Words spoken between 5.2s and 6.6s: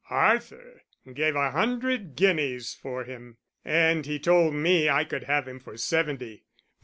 have him for seventy.